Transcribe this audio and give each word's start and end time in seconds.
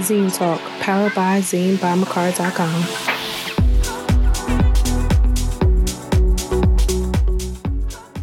Zine 0.00 0.34
Talk, 0.34 0.60
powered 0.80 1.14
by 1.14 1.40
Zine 1.40 1.78
by 1.80 1.94
ZineByMakara.com. 1.94 2.82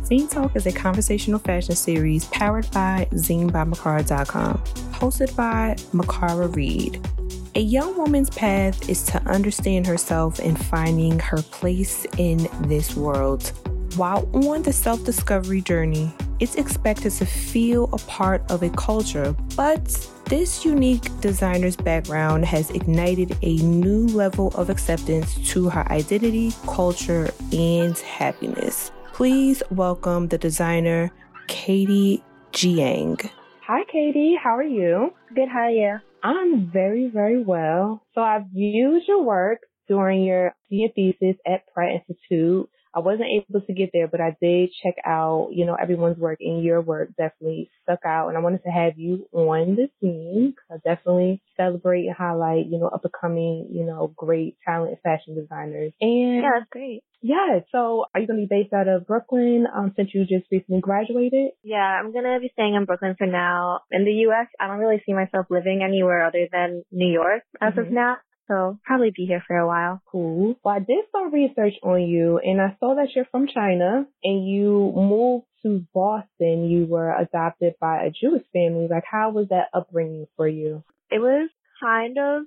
Zine 0.02 0.30
Talk 0.32 0.56
is 0.56 0.66
a 0.66 0.72
conversational 0.72 1.40
fashion 1.40 1.76
series 1.76 2.26
powered 2.26 2.70
by 2.72 3.08
ZineByMakara.com, 3.12 4.58
hosted 4.92 5.36
by 5.36 5.76
Makara 5.94 6.56
Reed. 6.56 7.08
A 7.54 7.62
young 7.62 7.96
woman's 7.96 8.32
path 8.32 8.90
is 8.90 9.04
to 9.04 9.22
understand 9.24 9.86
herself 9.86 10.40
and 10.40 10.58
finding 10.66 11.20
her 11.20 11.44
place 11.44 12.06
in 12.18 12.48
this 12.62 12.96
world. 12.96 13.52
While 13.96 14.30
on 14.34 14.64
the 14.64 14.74
self 14.74 15.04
discovery 15.04 15.62
journey, 15.62 16.12
it's 16.40 16.56
expected 16.56 17.12
to 17.14 17.26
feel 17.26 17.86
a 17.94 17.98
part 18.00 18.50
of 18.52 18.64
a 18.64 18.70
culture, 18.70 19.36
but 19.56 19.86
this 20.26 20.66
unique 20.66 21.10
designer's 21.22 21.76
background 21.76 22.46
has 22.46 22.70
ignited 22.72 23.36
a 23.42 23.56
new 23.58 24.08
level 24.08 24.50
of 24.56 24.70
acceptance 24.70 25.36
to 25.52 25.70
her 25.70 25.90
identity, 25.92 26.54
culture, 26.68 27.30
and 27.52 27.98
happiness. 28.00 28.92
Please 29.14 29.64
welcome 29.72 30.28
the 30.28 30.38
designer, 30.38 31.12
Katie 31.48 32.24
Jiang. 32.52 33.30
Hi, 33.66 33.84
Katie. 33.92 34.38
How 34.42 34.58
are 34.58 34.64
you? 34.64 35.14
Good. 35.34 35.50
How 35.50 35.62
are 35.62 35.72
you? 35.72 36.00
I'm 36.24 36.70
very, 36.72 37.10
very 37.12 37.42
well. 37.42 38.04
So 38.14 38.22
I've 38.22 38.46
used 38.54 39.08
your 39.08 39.24
work 39.24 39.60
during 39.88 40.24
your 40.24 40.54
senior 40.70 40.90
thesis 40.96 41.38
at 41.46 41.62
Pratt 41.74 41.92
Institute. 41.94 42.70
I 42.98 43.00
wasn't 43.00 43.30
able 43.30 43.62
to 43.62 43.74
get 43.74 43.92
there, 43.94 44.08
but 44.08 44.22
I 44.22 44.36
did 44.42 44.72
check 44.82 44.96
out, 45.06 45.50
you 45.52 45.68
know, 45.68 45.76
everyone's 45.76 46.18
work 46.18 46.40
and 46.42 46.64
your 46.64 46.82
work 46.82 47.10
definitely 47.16 47.70
stuck 47.84 48.00
out. 48.08 48.30
And 48.30 48.38
I 48.38 48.42
wanted 48.42 48.64
to 48.64 48.72
have 48.72 48.98
you 48.98 49.30
on 49.32 49.76
the 49.76 49.88
team. 50.02 50.56
I 50.72 50.78
definitely 50.84 51.40
celebrate 51.56 52.08
and 52.08 52.16
highlight, 52.16 52.66
you 52.66 52.80
know, 52.80 52.88
up 52.88 53.04
and 53.04 53.14
coming, 53.14 53.68
you 53.72 53.86
know, 53.86 54.12
great 54.16 54.58
talent 54.66 54.98
fashion 55.04 55.36
designers. 55.36 55.94
And 56.02 56.38
yeah, 56.38 56.50
that's 56.58 56.70
great. 56.72 57.04
Yeah. 57.22 57.60
So 57.72 58.06
are 58.16 58.20
you 58.20 58.26
going 58.26 58.42
to 58.42 58.48
be 58.48 58.64
based 58.64 58.74
out 58.74 58.88
of 58.88 59.06
Brooklyn 59.06 59.68
um, 59.76 59.94
since 59.96 60.10
you 60.16 60.22
just 60.22 60.52
recently 60.52 60.82
graduated? 60.82 61.52
Yeah, 61.64 61.78
I'm 61.78 62.12
going 62.14 62.26
to 62.26 62.40
be 62.42 62.50
staying 62.54 62.74
in 62.74 62.86
Brooklyn 62.86 63.14
for 63.16 63.28
now. 63.28 63.82
In 63.92 64.06
the 64.06 64.12
U.S., 64.26 64.48
I 64.60 64.66
don't 64.66 64.80
really 64.80 65.04
see 65.06 65.14
myself 65.14 65.46
living 65.52 65.82
anywhere 65.84 66.26
other 66.26 66.48
than 66.52 66.82
New 66.92 67.12
York 67.12 67.44
as 67.62 67.74
mm-hmm. 67.74 67.80
of 67.80 67.92
now. 67.92 68.18
So 68.48 68.80
probably 68.86 69.12
be 69.16 69.26
here 69.26 69.44
for 69.46 69.58
a 69.58 69.68
while. 69.68 70.02
Cool. 70.10 70.56
Well, 70.64 70.76
I 70.76 70.80
did 70.80 71.06
some 71.12 71.34
research 71.34 71.74
on 71.84 72.02
you 72.02 72.40
and 72.40 72.62
I 72.62 72.78
saw 72.80 72.96
that 72.96 73.10
you're 73.16 73.28
from 73.30 73.48
China 73.48 74.06
and 74.24 74.48
you 74.48 74.94
moved 74.96 75.46
to 75.64 75.86
Boston. 75.94 76.70
You 76.70 76.86
were 76.86 77.14
adopted 77.14 77.76
by 77.80 78.04
a 78.04 78.12
Jewish 78.12 78.44
family. 78.54 78.88
Like, 78.90 79.04
how 79.10 79.32
was 79.32 79.50
that 79.50 79.68
upbringing 79.74 80.28
for 80.38 80.48
you? 80.48 80.84
It 81.10 81.20
was 81.20 81.50
kind 81.82 82.18
of 82.18 82.44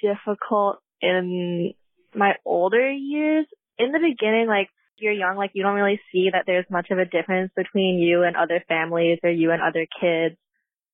difficult 0.00 0.78
in 1.02 1.74
my 2.14 2.34
older 2.44 2.90
years. 2.90 3.46
In 3.76 3.90
the 3.90 3.98
beginning, 3.98 4.46
like, 4.46 4.68
you're 4.98 5.12
young, 5.12 5.36
like, 5.36 5.50
you 5.54 5.64
don't 5.64 5.74
really 5.74 6.00
see 6.12 6.30
that 6.32 6.44
there's 6.46 6.66
much 6.70 6.88
of 6.92 6.98
a 6.98 7.04
difference 7.04 7.50
between 7.56 7.98
you 7.98 8.22
and 8.22 8.36
other 8.36 8.62
families 8.68 9.18
or 9.24 9.30
you 9.30 9.50
and 9.50 9.60
other 9.60 9.86
kids. 10.00 10.36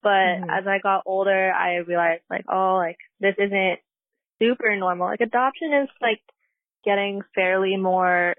But 0.03 0.09
mm-hmm. 0.09 0.51
as 0.51 0.67
I 0.67 0.79
got 0.83 1.03
older, 1.05 1.53
I 1.53 1.77
realized 1.87 2.23
like, 2.31 2.45
oh, 2.51 2.77
like 2.77 2.97
this 3.21 3.35
isn't 3.39 3.79
super 4.41 4.75
normal. 4.77 5.09
Like 5.09 5.21
adoption 5.21 5.73
is 5.83 5.89
like 6.01 6.21
getting 6.85 7.23
fairly 7.35 7.77
more 7.77 8.35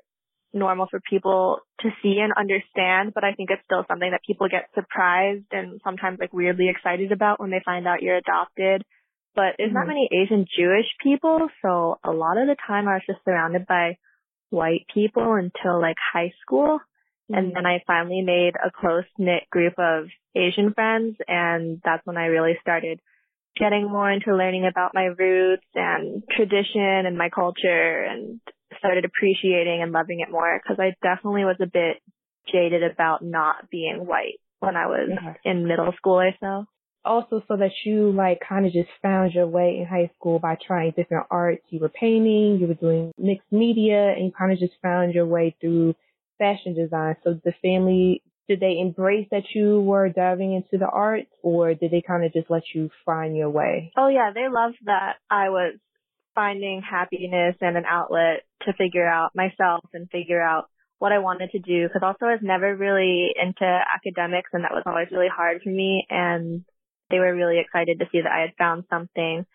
normal 0.54 0.88
for 0.90 1.00
people 1.10 1.60
to 1.82 1.90
see 2.02 2.20
and 2.22 2.34
understand, 2.36 3.14
but 3.14 3.24
I 3.24 3.34
think 3.34 3.50
it's 3.52 3.64
still 3.66 3.86
something 3.88 4.12
that 4.12 4.22
people 4.26 4.50
get 4.50 4.70
surprised 4.76 5.46
and 5.52 5.80
sometimes 5.84 6.20
like 6.20 6.34
weirdly 6.34 6.70
excited 6.70 7.12
about 7.12 7.40
when 7.40 7.52
they 7.52 7.62
find 7.64 7.88
out 7.88 8.02
you're 8.02 8.18
adopted. 8.18 8.84
But 9.34 9.56
there's 9.58 9.70
mm-hmm. 9.70 9.78
not 9.78 9.88
many 9.88 10.10
Asian 10.12 10.46
Jewish 10.58 10.88
people, 11.02 11.48
so 11.62 12.00
a 12.04 12.12
lot 12.12 12.38
of 12.38 12.48
the 12.48 12.58
time 12.68 12.88
I 12.88 12.96
was 12.96 13.04
just 13.08 13.24
surrounded 13.24 13.66
by 13.66 13.98
white 14.50 14.86
people 14.94 15.34
until 15.34 15.80
like 15.80 15.96
high 16.14 16.34
school. 16.42 16.80
Mm-hmm. 17.32 17.36
And 17.36 17.56
then 17.56 17.66
I 17.66 17.82
finally 17.88 18.22
made 18.22 18.54
a 18.56 18.72
close 18.72 19.06
knit 19.18 19.44
group 19.50 19.76
of 19.78 20.08
Asian 20.36 20.74
friends 20.74 21.16
and 21.28 21.82
that's 21.84 22.06
when 22.06 22.18
I 22.18 22.26
really 22.26 22.58
started 22.62 23.00
getting 23.58 23.90
more 23.90 24.10
into 24.10 24.36
learning 24.36 24.66
about 24.66 24.92
my 24.94 25.06
roots 25.06 25.66
and 25.76 26.24
tradition 26.36 27.06
and 27.06 27.18
my 27.18 27.30
culture 27.30 28.04
and 28.04 28.40
started 28.80 29.06
appreciating 29.06 29.82
and 29.82 29.92
loving 29.92 30.22
it 30.22 30.32
more 30.32 30.60
because 30.62 30.80
I 30.80 30.96
definitely 31.04 31.44
was 31.44 31.58
a 31.62 31.66
bit 31.66 31.98
jaded 32.52 32.84
about 32.84 33.24
not 33.24 33.70
being 33.70 34.06
white 34.06 34.40
when 34.60 34.76
I 34.76 34.88
was 34.88 35.10
in 35.44 35.68
middle 35.68 35.92
school 35.98 36.22
or 36.22 36.32
so. 36.40 36.66
Also, 37.04 37.42
so 37.48 37.58
that 37.58 37.72
you 37.84 38.12
like 38.12 38.42
kind 38.48 38.66
of 38.66 38.74
just 38.74 38.90
found 39.02 39.34
your 39.34 39.48
way 39.48 39.80
in 39.80 39.88
high 39.88 40.12
school 40.16 40.38
by 40.38 40.56
trying 40.66 40.94
different 40.96 41.26
arts. 41.32 41.64
You 41.70 41.80
were 41.80 41.90
painting, 41.90 42.60
you 42.60 42.68
were 42.68 42.76
doing 42.76 43.12
mixed 43.18 43.52
media, 43.52 44.12
and 44.12 44.26
you 44.26 44.32
kind 44.32 44.52
of 44.52 44.60
just 44.60 44.74
found 44.84 45.14
your 45.14 45.26
way 45.26 45.56
through 45.60 45.96
fashion 46.38 46.76
design. 46.76 47.16
So 47.24 47.40
the 47.44 47.54
family 47.64 48.22
did 48.48 48.60
they 48.60 48.80
embrace 48.80 49.28
that 49.32 49.44
you 49.54 49.82
were 49.82 50.10
diving 50.10 50.54
into 50.54 50.78
the 50.78 50.90
arts 50.90 51.32
or 51.42 51.74
did 51.74 51.92
they 51.92 52.02
kind 52.02 52.26
of 52.26 52.34
just 52.34 52.50
let 52.50 52.64
you 52.74 52.90
find 53.06 53.36
your 53.36 53.50
way? 53.50 53.92
Oh 53.96 54.08
yeah, 54.08 54.32
they 54.34 54.48
loved 54.50 54.78
that 54.86 55.18
I 55.30 55.50
was 55.50 55.76
finding 56.36 56.82
happiness 56.82 57.56
and 57.62 57.78
an 57.78 57.86
outlet 57.86 58.44
to 58.64 58.74
figure 58.74 59.08
out 59.08 59.36
myself 59.36 59.86
and 59.94 60.10
figure 60.10 60.42
out 60.42 60.70
what 61.00 61.12
I 61.12 61.20
wanted 61.20 61.52
to 61.52 61.60
do 61.60 61.88
because 61.88 62.04
also 62.04 62.26
I 62.26 62.34
was 62.34 62.42
never 62.44 62.76
really 62.76 63.32
into 63.42 63.66
academics 63.66 64.52
and 64.54 64.64
that 64.64 64.72
was 64.72 64.84
always 64.86 65.08
really 65.12 65.30
hard 65.34 65.62
for 65.64 65.70
me 65.70 66.06
and 66.10 66.64
they 67.10 67.20
were 67.20 67.36
really 67.36 67.60
excited 67.60 68.00
to 68.00 68.06
see 68.12 68.22
that 68.22 68.32
I 68.32 68.42
had 68.42 68.54
found 68.58 68.86
something 68.90 69.46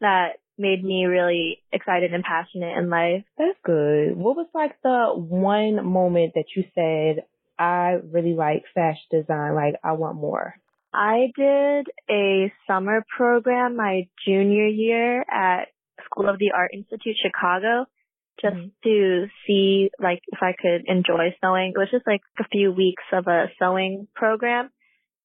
that 0.00 0.34
made 0.58 0.84
me 0.84 1.04
really 1.04 1.62
excited 1.72 2.12
and 2.12 2.24
passionate 2.24 2.76
in 2.76 2.90
life. 2.90 3.24
That's 3.38 3.58
good. 3.64 4.16
What 4.16 4.36
was 4.36 4.48
like 4.54 4.72
the 4.82 5.12
one 5.14 5.84
moment 5.86 6.32
that 6.34 6.46
you 6.56 6.64
said, 6.74 7.24
I 7.58 7.96
really 8.10 8.34
like 8.34 8.62
fashion 8.74 9.02
design. 9.10 9.54
Like 9.54 9.74
I 9.82 9.92
want 9.92 10.16
more. 10.16 10.54
I 10.92 11.32
did 11.36 11.86
a 12.10 12.52
summer 12.66 13.04
program 13.16 13.76
my 13.76 14.08
junior 14.26 14.66
year 14.66 15.20
at 15.22 15.68
School 16.04 16.28
of 16.28 16.38
the 16.38 16.52
Art 16.56 16.70
Institute 16.72 17.16
Chicago 17.22 17.84
just 18.40 18.56
mm-hmm. 18.56 18.68
to 18.84 19.26
see 19.46 19.90
like 20.00 20.20
if 20.28 20.38
I 20.40 20.54
could 20.60 20.84
enjoy 20.86 21.34
sewing. 21.42 21.72
It 21.74 21.78
was 21.78 21.88
just 21.90 22.06
like 22.06 22.20
a 22.38 22.44
few 22.50 22.72
weeks 22.72 23.02
of 23.12 23.26
a 23.26 23.46
sewing 23.58 24.06
program 24.14 24.70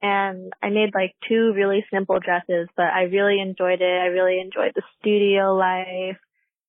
and 0.02 0.52
I 0.62 0.68
made 0.68 0.90
like 0.94 1.14
two 1.26 1.52
really 1.54 1.84
simple 1.90 2.18
dresses, 2.20 2.68
but 2.76 2.86
I 2.86 3.04
really 3.04 3.40
enjoyed 3.40 3.80
it. 3.80 3.84
I 3.84 4.06
really 4.06 4.38
enjoyed 4.38 4.72
the 4.74 4.82
studio 5.00 5.54
life 5.54 6.18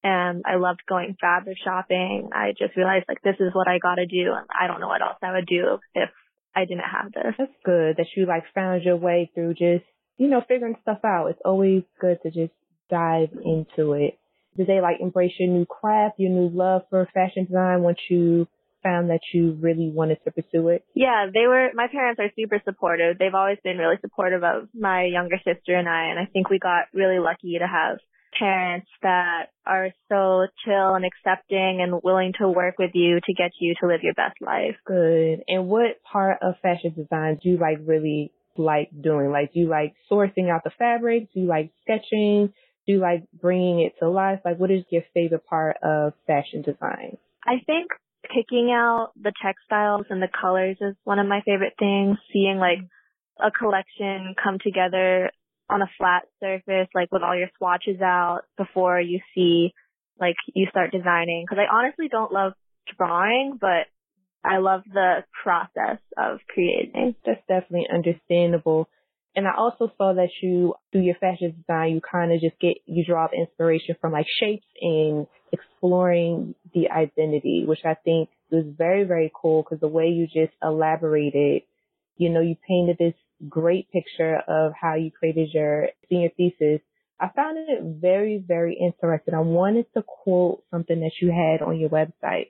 and 0.05 0.43
I 0.45 0.57
loved 0.57 0.81
going 0.87 1.17
fabric 1.19 1.57
shopping. 1.63 2.29
I 2.31 2.51
just 2.51 2.77
realized 2.77 3.05
like 3.09 3.23
this 3.23 3.37
is 3.39 3.53
what 3.53 3.67
I 3.67 3.79
got 3.79 3.95
to 3.95 4.05
do, 4.05 4.33
and 4.37 4.45
I 4.53 4.67
don't 4.67 4.79
know 4.79 4.87
what 4.87 5.01
else 5.01 5.17
I 5.23 5.33
would 5.33 5.47
do 5.47 5.79
if 5.95 6.09
I 6.55 6.65
didn't 6.65 6.85
have 6.85 7.11
this. 7.11 7.33
That's 7.39 7.51
good 7.65 7.97
that 7.97 8.05
you 8.15 8.27
like 8.27 8.43
found 8.53 8.83
your 8.83 8.97
way 8.97 9.31
through 9.33 9.55
just 9.55 9.83
you 10.17 10.27
know 10.27 10.43
figuring 10.47 10.75
stuff 10.83 10.99
out. 11.03 11.31
It's 11.31 11.41
always 11.43 11.81
good 11.99 12.19
to 12.21 12.29
just 12.29 12.53
dive 12.87 13.29
into 13.43 13.93
it. 13.93 14.19
Did 14.55 14.67
they 14.67 14.79
like 14.79 14.97
embrace 15.01 15.33
your 15.39 15.49
new 15.49 15.65
craft, 15.65 16.19
your 16.19 16.29
new 16.29 16.49
love 16.55 16.83
for 16.91 17.09
fashion 17.11 17.45
design 17.45 17.81
once 17.81 17.97
you 18.07 18.47
found 18.83 19.09
that 19.09 19.21
you 19.33 19.57
really 19.59 19.89
wanted 19.89 20.19
to 20.23 20.31
pursue 20.31 20.69
it? 20.69 20.85
Yeah, 20.93 21.25
they 21.33 21.47
were, 21.47 21.71
my 21.73 21.87
parents 21.91 22.19
are 22.19 22.29
super 22.37 22.61
supportive. 22.63 23.17
They've 23.17 23.33
always 23.33 23.57
been 23.63 23.79
really 23.79 23.97
supportive 23.99 24.43
of 24.43 24.69
my 24.73 25.05
younger 25.05 25.37
sister 25.37 25.75
and 25.75 25.89
I, 25.89 26.11
and 26.11 26.19
I 26.19 26.25
think 26.31 26.51
we 26.51 26.59
got 26.59 26.85
really 26.93 27.17
lucky 27.17 27.57
to 27.57 27.67
have 27.67 27.97
parents 28.37 28.87
that 29.01 29.47
are 29.65 29.89
so 30.09 30.47
chill 30.63 30.95
and 30.95 31.05
accepting 31.05 31.79
and 31.81 32.01
willing 32.03 32.33
to 32.39 32.49
work 32.49 32.75
with 32.77 32.91
you 32.93 33.19
to 33.25 33.33
get 33.33 33.51
you 33.59 33.73
to 33.81 33.87
live 33.87 34.01
your 34.03 34.13
best 34.13 34.35
life. 34.41 34.75
Good. 34.85 35.43
And 35.47 35.67
what 35.67 36.01
part 36.03 36.39
of 36.41 36.55
fashion 36.61 36.93
design 36.95 37.39
do 37.41 37.49
you 37.49 37.57
like 37.57 37.79
really 37.85 38.31
like 38.57 38.89
doing? 38.99 39.31
Like, 39.31 39.53
do 39.53 39.61
you 39.61 39.69
like 39.69 39.95
sourcing 40.11 40.49
out 40.49 40.63
the 40.63 40.71
fabric? 40.77 41.33
Do 41.33 41.41
you 41.41 41.47
like 41.47 41.71
sketching? 41.81 42.53
Do 42.85 42.93
you 42.93 42.99
like 42.99 43.23
bringing 43.41 43.81
it 43.81 43.93
to 43.99 44.09
life? 44.09 44.39
Like, 44.45 44.59
what 44.59 44.71
is 44.71 44.83
your 44.89 45.03
favorite 45.13 45.45
part 45.45 45.77
of 45.83 46.13
fashion 46.27 46.61
design? 46.61 47.17
I 47.43 47.55
think 47.65 47.87
picking 48.23 48.71
out 48.71 49.11
the 49.21 49.33
textiles 49.43 50.05
and 50.09 50.21
the 50.21 50.29
colors 50.41 50.77
is 50.81 50.95
one 51.03 51.19
of 51.19 51.27
my 51.27 51.41
favorite 51.45 51.73
things. 51.79 52.17
Seeing 52.31 52.57
like 52.57 52.79
a 53.39 53.51
collection 53.51 54.35
come 54.41 54.57
together 54.63 55.31
on 55.69 55.81
a 55.81 55.89
flat 55.97 56.23
surface, 56.39 56.87
like 56.93 57.11
with 57.11 57.23
all 57.23 57.37
your 57.37 57.49
swatches 57.57 58.01
out 58.01 58.41
before 58.57 58.99
you 58.99 59.19
see, 59.33 59.73
like 60.19 60.35
you 60.53 60.67
start 60.69 60.91
designing. 60.91 61.45
Cause 61.47 61.57
I 61.59 61.73
honestly 61.73 62.07
don't 62.09 62.31
love 62.31 62.53
drawing, 62.97 63.57
but 63.59 63.87
I 64.43 64.57
love 64.57 64.83
the 64.91 65.23
process 65.43 65.99
of 66.17 66.39
creating. 66.47 67.15
That's 67.25 67.41
definitely 67.47 67.87
understandable. 67.91 68.87
And 69.35 69.47
I 69.47 69.51
also 69.57 69.91
saw 69.97 70.13
that 70.13 70.29
you, 70.41 70.75
through 70.91 71.01
your 71.01 71.15
fashion 71.15 71.55
design, 71.59 71.95
you 71.95 72.01
kind 72.01 72.31
of 72.31 72.39
just 72.39 72.57
get, 72.59 72.77
you 72.85 73.03
draw 73.03 73.27
inspiration 73.35 73.95
from 73.99 74.13
like 74.13 74.27
shapes 74.39 74.65
and 74.79 75.27
exploring 75.51 76.55
the 76.73 76.89
identity, 76.89 77.65
which 77.67 77.83
I 77.83 77.95
think 77.95 78.29
was 78.49 78.65
very, 78.77 79.03
very 79.03 79.31
cool 79.33 79.63
because 79.63 79.81
the 79.81 79.87
way 79.87 80.07
you 80.07 80.27
just 80.27 80.55
elaborated, 80.63 81.63
you 82.17 82.29
know, 82.29 82.39
you 82.39 82.55
painted 82.67 82.97
this 82.97 83.13
great 83.49 83.89
picture 83.91 84.37
of 84.47 84.73
how 84.79 84.95
you 84.95 85.11
created 85.11 85.53
your 85.53 85.89
senior 86.09 86.29
thesis 86.37 86.81
I 87.19 87.29
found 87.29 87.57
it 87.57 87.81
very, 88.01 88.43
very 88.45 88.75
interesting. 88.75 89.33
I 89.33 89.39
wanted 89.39 89.85
to 89.93 90.03
quote 90.03 90.63
something 90.69 90.99
that 90.99 91.13
you 91.21 91.31
had 91.31 91.61
on 91.61 91.79
your 91.79 91.89
website. 91.89 92.47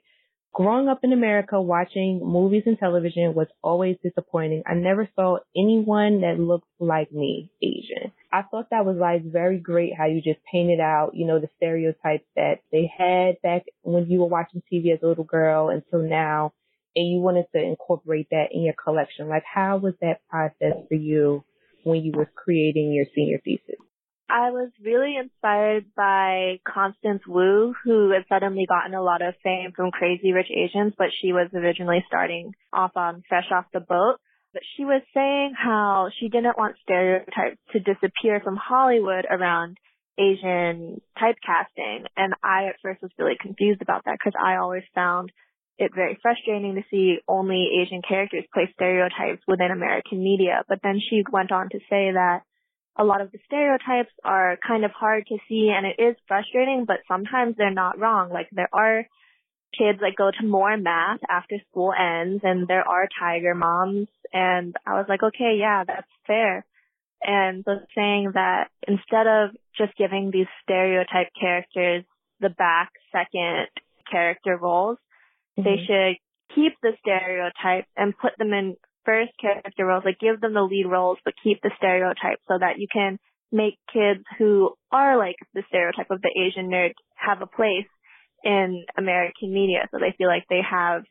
Growing 0.52 0.88
up 0.88 1.00
in 1.04 1.12
America, 1.12 1.60
watching 1.60 2.18
movies 2.24 2.62
and 2.64 2.78
television 2.78 3.34
was 3.34 3.46
always 3.62 3.96
disappointing. 4.02 4.62
I 4.66 4.72
never 4.74 5.06
saw 5.14 5.38
anyone 5.54 6.22
that 6.22 6.40
looked 6.40 6.66
like 6.80 7.12
me, 7.12 7.50
Asian. 7.62 8.10
I 8.32 8.42
thought 8.42 8.70
that 8.70 8.86
was 8.86 8.96
like 8.96 9.22
very 9.22 9.58
great 9.58 9.92
how 9.96 10.06
you 10.06 10.22
just 10.22 10.40
painted 10.50 10.80
out, 10.80 11.14
you 11.14 11.26
know, 11.26 11.38
the 11.38 11.50
stereotypes 11.58 12.24
that 12.36 12.60
they 12.72 12.90
had 12.96 13.40
back 13.42 13.64
when 13.82 14.10
you 14.10 14.20
were 14.20 14.26
watching 14.28 14.62
TV 14.72 14.94
as 14.94 15.02
a 15.02 15.06
little 15.06 15.24
girl 15.24 15.68
until 15.68 16.00
now, 16.00 16.54
and 16.96 17.06
you 17.06 17.20
wanted 17.20 17.44
to 17.54 17.62
incorporate 17.62 18.28
that 18.30 18.46
in 18.50 18.62
your 18.62 18.74
collection. 18.74 19.28
Like, 19.28 19.44
how 19.44 19.76
was 19.76 19.94
that 20.00 20.26
process 20.28 20.74
for 20.88 20.94
you 20.94 21.44
when 21.84 22.02
you 22.02 22.12
were 22.12 22.30
creating 22.34 22.92
your 22.92 23.04
senior 23.14 23.38
thesis? 23.44 23.76
I 24.28 24.50
was 24.50 24.70
really 24.82 25.16
inspired 25.16 25.94
by 25.94 26.58
Constance 26.66 27.22
Wu, 27.28 27.74
who 27.84 28.10
had 28.10 28.24
suddenly 28.28 28.66
gotten 28.66 28.94
a 28.94 29.02
lot 29.02 29.22
of 29.22 29.34
fame 29.44 29.70
from 29.76 29.92
Crazy 29.92 30.32
Rich 30.32 30.50
Asians, 30.50 30.94
but 30.98 31.08
she 31.20 31.32
was 31.32 31.48
originally 31.54 32.04
starting 32.08 32.52
off 32.72 32.96
on 32.96 33.22
Fresh 33.28 33.52
Off 33.52 33.66
the 33.72 33.78
Boat. 33.80 34.16
But 34.52 34.62
she 34.76 34.84
was 34.84 35.02
saying 35.14 35.52
how 35.56 36.08
she 36.18 36.28
didn't 36.28 36.58
want 36.58 36.76
stereotypes 36.82 37.60
to 37.72 37.78
disappear 37.78 38.40
from 38.42 38.56
Hollywood 38.56 39.26
around 39.30 39.76
Asian 40.18 41.00
typecasting. 41.20 42.06
And 42.16 42.34
I 42.42 42.68
at 42.68 42.76
first 42.82 43.02
was 43.02 43.12
really 43.18 43.36
confused 43.38 43.82
about 43.82 44.06
that 44.06 44.16
because 44.18 44.38
I 44.42 44.56
always 44.56 44.84
found 44.94 45.30
it 45.78 45.94
very 45.94 46.18
frustrating 46.22 46.74
to 46.76 46.82
see 46.90 47.18
only 47.28 47.68
Asian 47.82 48.02
characters 48.06 48.44
play 48.52 48.70
stereotypes 48.74 49.42
within 49.46 49.70
American 49.70 50.22
media. 50.22 50.64
But 50.68 50.80
then 50.82 51.00
she 51.00 51.22
went 51.30 51.52
on 51.52 51.68
to 51.70 51.78
say 51.90 52.12
that 52.12 52.40
a 52.98 53.04
lot 53.04 53.20
of 53.20 53.30
the 53.30 53.38
stereotypes 53.44 54.12
are 54.24 54.58
kind 54.66 54.84
of 54.84 54.90
hard 54.92 55.26
to 55.26 55.36
see 55.48 55.70
and 55.74 55.86
it 55.86 56.02
is 56.02 56.16
frustrating, 56.26 56.84
but 56.86 57.00
sometimes 57.06 57.56
they're 57.56 57.70
not 57.70 57.98
wrong. 57.98 58.30
Like 58.30 58.48
there 58.52 58.70
are 58.72 59.06
kids 59.76 59.98
that 60.00 60.16
go 60.16 60.30
to 60.30 60.46
more 60.46 60.76
math 60.78 61.20
after 61.28 61.56
school 61.70 61.92
ends 61.92 62.40
and 62.42 62.66
there 62.66 62.88
are 62.88 63.08
tiger 63.20 63.54
moms 63.54 64.08
and 64.32 64.74
I 64.86 64.94
was 64.94 65.06
like, 65.08 65.22
okay, 65.22 65.56
yeah, 65.58 65.84
that's 65.86 66.08
fair. 66.26 66.64
And 67.22 67.64
so 67.66 67.80
saying 67.94 68.32
that 68.34 68.68
instead 68.86 69.26
of 69.26 69.50
just 69.76 69.96
giving 69.98 70.30
these 70.30 70.46
stereotype 70.62 71.28
characters 71.38 72.04
the 72.40 72.50
back 72.50 72.92
second 73.12 73.68
character 74.10 74.56
roles, 74.56 74.98
mm-hmm. 75.58 75.62
they 75.62 75.76
should 75.86 76.16
keep 76.54 76.72
the 76.82 76.92
stereotypes 77.00 77.88
and 77.96 78.16
put 78.16 78.32
them 78.38 78.52
in 78.52 78.76
first 79.04 79.32
character 79.40 79.86
roles, 79.86 80.04
like 80.04 80.18
give 80.18 80.40
them 80.40 80.54
the 80.54 80.62
lead 80.62 80.86
roles, 80.86 81.18
but 81.24 81.34
keep 81.42 81.60
the 81.62 81.70
stereotype 81.76 82.38
so 82.48 82.58
that 82.58 82.78
you 82.78 82.86
can 82.92 83.18
make 83.52 83.78
kids 83.92 84.24
who 84.38 84.70
are 84.90 85.16
like 85.16 85.36
the 85.54 85.62
stereotype 85.68 86.10
of 86.10 86.20
the 86.20 86.34
Asian 86.34 86.70
nerd 86.70 86.92
have 87.14 87.40
a 87.40 87.46
place 87.46 87.86
in 88.44 88.84
American 88.98 89.52
media 89.52 89.88
so 89.90 89.98
they 89.98 90.14
feel 90.18 90.28
like 90.28 90.44
they 90.50 90.60
have 90.68 91.02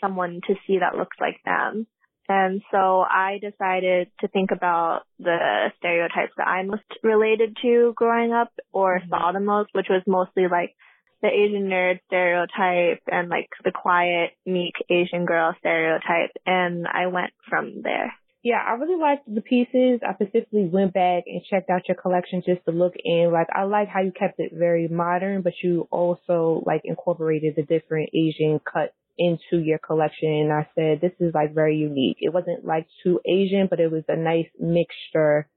someone 0.00 0.40
to 0.46 0.54
see 0.66 0.78
that 0.78 0.96
looks 0.96 1.16
like 1.20 1.36
them. 1.44 1.86
And 2.28 2.60
so 2.70 3.00
I 3.00 3.38
decided 3.40 4.08
to 4.20 4.28
think 4.28 4.50
about 4.50 5.02
the 5.18 5.70
stereotypes 5.78 6.32
that 6.36 6.46
I 6.46 6.62
most 6.62 6.82
related 7.02 7.56
to 7.62 7.94
growing 7.96 8.32
up 8.32 8.52
or 8.70 8.98
mm-hmm. 8.98 9.08
saw 9.08 9.32
the 9.32 9.40
most, 9.40 9.70
which 9.72 9.88
was 9.88 10.02
mostly 10.06 10.44
like 10.50 10.74
the 11.22 11.28
Asian 11.28 11.68
nerd 11.68 12.00
stereotype 12.06 13.02
and 13.10 13.28
like 13.28 13.48
the 13.64 13.72
quiet, 13.72 14.30
meek 14.46 14.74
Asian 14.88 15.24
girl 15.24 15.54
stereotype, 15.58 16.30
and 16.46 16.86
I 16.86 17.06
went 17.06 17.32
from 17.48 17.82
there. 17.82 18.12
Yeah, 18.44 18.62
I 18.64 18.74
really 18.74 19.00
liked 19.00 19.32
the 19.32 19.40
pieces. 19.40 20.00
I 20.06 20.14
specifically 20.14 20.68
went 20.72 20.94
back 20.94 21.24
and 21.26 21.42
checked 21.50 21.70
out 21.70 21.88
your 21.88 21.96
collection 21.96 22.42
just 22.46 22.64
to 22.66 22.70
look 22.70 22.94
in. 23.04 23.32
Like, 23.32 23.48
I 23.52 23.64
like 23.64 23.88
how 23.88 24.00
you 24.00 24.12
kept 24.12 24.38
it 24.38 24.52
very 24.54 24.86
modern, 24.86 25.42
but 25.42 25.54
you 25.62 25.88
also 25.90 26.62
like 26.64 26.82
incorporated 26.84 27.56
the 27.56 27.62
different 27.62 28.10
Asian 28.14 28.60
cuts 28.60 28.94
into 29.18 29.58
your 29.58 29.78
collection. 29.78 30.28
And 30.28 30.52
I 30.52 30.68
said, 30.76 31.00
this 31.00 31.12
is 31.18 31.34
like 31.34 31.52
very 31.52 31.76
unique. 31.76 32.18
It 32.20 32.32
wasn't 32.32 32.64
like 32.64 32.86
too 33.02 33.20
Asian, 33.26 33.66
but 33.68 33.80
it 33.80 33.90
was 33.90 34.04
a 34.06 34.16
nice 34.16 34.48
mixture 34.58 35.48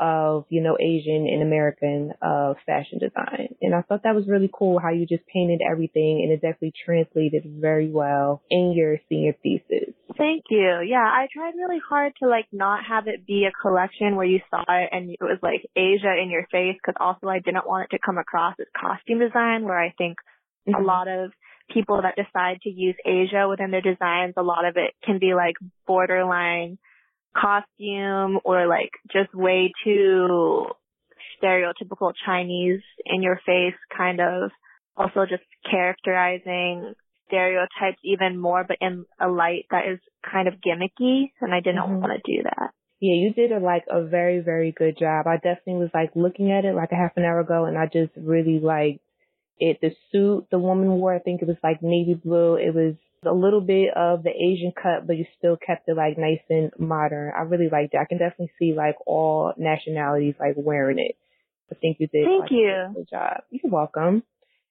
of, 0.00 0.46
you 0.48 0.62
know, 0.62 0.78
Asian 0.80 1.28
and 1.28 1.42
American 1.42 2.12
uh, 2.22 2.54
fashion 2.64 2.98
design. 2.98 3.54
And 3.60 3.74
I 3.74 3.82
thought 3.82 4.02
that 4.04 4.14
was 4.14 4.24
really 4.26 4.50
cool 4.52 4.80
how 4.80 4.90
you 4.90 5.06
just 5.06 5.26
painted 5.26 5.60
everything 5.60 6.22
and 6.22 6.32
it 6.32 6.40
definitely 6.40 6.72
translated 6.84 7.44
very 7.44 7.90
well 7.90 8.42
in 8.50 8.72
your 8.74 8.96
senior 9.08 9.34
thesis. 9.42 9.94
Thank 10.16 10.44
you. 10.48 10.80
Yeah, 10.86 11.04
I 11.04 11.28
tried 11.32 11.54
really 11.54 11.80
hard 11.86 12.14
to 12.22 12.28
like 12.28 12.46
not 12.50 12.80
have 12.88 13.06
it 13.06 13.26
be 13.26 13.46
a 13.46 13.52
collection 13.52 14.16
where 14.16 14.26
you 14.26 14.40
saw 14.50 14.64
it 14.68 14.88
and 14.90 15.10
it 15.10 15.20
was 15.20 15.38
like 15.42 15.68
Asia 15.76 16.14
in 16.20 16.30
your 16.30 16.46
face 16.50 16.76
because 16.76 16.96
also 16.98 17.28
I 17.28 17.40
didn't 17.40 17.66
want 17.66 17.88
it 17.90 17.96
to 17.96 18.02
come 18.04 18.16
across 18.16 18.54
as 18.58 18.66
costume 18.74 19.18
design 19.18 19.64
where 19.64 19.78
I 19.78 19.92
think 19.98 20.16
mm-hmm. 20.66 20.82
a 20.82 20.86
lot 20.86 21.08
of 21.08 21.32
people 21.72 22.00
that 22.02 22.16
decide 22.16 22.60
to 22.62 22.70
use 22.70 22.96
Asia 23.04 23.46
within 23.48 23.70
their 23.70 23.82
designs, 23.82 24.34
a 24.36 24.42
lot 24.42 24.64
of 24.64 24.76
it 24.76 24.94
can 25.04 25.18
be 25.18 25.34
like 25.34 25.54
borderline 25.86 26.78
costume 27.36 28.40
or 28.44 28.66
like 28.66 28.90
just 29.12 29.34
way 29.34 29.72
too 29.84 30.66
stereotypical 31.42 32.12
Chinese 32.26 32.82
in 33.06 33.22
your 33.22 33.40
face 33.46 33.74
kind 33.96 34.20
of 34.20 34.50
also 34.96 35.26
just 35.28 35.42
characterizing 35.70 36.94
stereotypes 37.26 37.98
even 38.04 38.38
more 38.38 38.64
but 38.66 38.76
in 38.80 39.04
a 39.20 39.28
light 39.28 39.64
that 39.70 39.84
is 39.90 39.98
kind 40.28 40.48
of 40.48 40.54
gimmicky 40.54 41.30
and 41.40 41.54
I 41.54 41.60
didn't 41.60 41.82
mm-hmm. 41.82 42.00
want 42.00 42.12
to 42.12 42.36
do 42.36 42.42
that. 42.42 42.70
Yeah, 43.00 43.14
you 43.14 43.32
did 43.32 43.50
a, 43.50 43.58
like 43.58 43.84
a 43.88 44.04
very, 44.04 44.40
very 44.40 44.72
good 44.72 44.98
job. 44.98 45.26
I 45.26 45.36
definitely 45.36 45.80
was 45.80 45.90
like 45.94 46.10
looking 46.14 46.52
at 46.52 46.66
it 46.66 46.74
like 46.74 46.92
a 46.92 46.96
half 46.96 47.12
an 47.16 47.24
hour 47.24 47.40
ago 47.40 47.64
and 47.64 47.78
I 47.78 47.86
just 47.86 48.12
really 48.16 48.58
liked 48.58 49.00
it. 49.58 49.78
The 49.80 49.92
suit 50.12 50.48
the 50.50 50.58
woman 50.58 50.90
wore, 50.90 51.14
I 51.14 51.18
think 51.18 51.40
it 51.40 51.48
was 51.48 51.56
like 51.62 51.82
navy 51.82 52.14
blue. 52.14 52.56
It 52.56 52.74
was 52.74 52.96
a 53.24 53.32
little 53.32 53.60
bit 53.60 53.92
of 53.94 54.22
the 54.22 54.30
Asian 54.30 54.72
cut, 54.74 55.06
but 55.06 55.16
you 55.16 55.26
still 55.38 55.56
kept 55.56 55.88
it 55.88 55.96
like 55.96 56.16
nice 56.16 56.40
and 56.48 56.70
modern. 56.78 57.32
I 57.36 57.42
really 57.42 57.68
liked 57.70 57.94
it. 57.94 57.98
I 57.98 58.06
can 58.06 58.18
definitely 58.18 58.52
see 58.58 58.74
like 58.74 58.96
all 59.06 59.52
nationalities 59.58 60.34
like 60.40 60.54
wearing 60.56 60.98
it. 60.98 61.16
I 61.70 61.74
think 61.74 61.98
you 62.00 62.06
did. 62.06 62.24
Thank 62.24 62.42
like, 62.42 62.50
you. 62.50 62.70
A 62.70 62.92
good 62.94 63.08
job. 63.10 63.42
You're 63.50 63.70
welcome. 63.72 64.22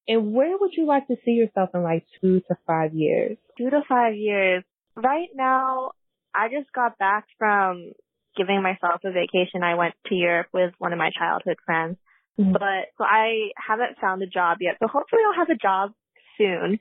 And 0.07 0.33
where 0.33 0.57
would 0.57 0.71
you 0.75 0.85
like 0.85 1.07
to 1.07 1.15
see 1.23 1.31
yourself 1.31 1.69
in 1.73 1.83
like 1.83 2.03
two 2.19 2.39
to 2.41 2.57
five 2.65 2.93
years? 2.93 3.37
Two 3.57 3.69
to 3.69 3.81
five 3.87 4.15
years. 4.15 4.63
Right 4.95 5.29
now, 5.35 5.91
I 6.33 6.47
just 6.47 6.73
got 6.73 6.97
back 6.97 7.25
from 7.37 7.91
giving 8.35 8.63
myself 8.63 9.01
a 9.03 9.11
vacation. 9.11 9.63
I 9.63 9.75
went 9.75 9.93
to 10.07 10.15
Europe 10.15 10.47
with 10.51 10.73
one 10.79 10.93
of 10.93 10.97
my 10.97 11.11
childhood 11.17 11.57
friends. 11.65 11.97
Mm-hmm. 12.39 12.53
But 12.53 12.89
so 12.97 13.03
I 13.03 13.51
haven't 13.55 13.99
found 14.01 14.23
a 14.23 14.27
job 14.27 14.57
yet. 14.61 14.77
So 14.79 14.87
hopefully 14.87 15.21
I'll 15.27 15.45
have 15.45 15.49
a 15.49 15.59
job 15.59 15.91
soon. 16.37 16.79